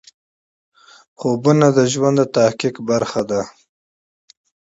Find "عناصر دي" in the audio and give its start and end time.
2.85-3.41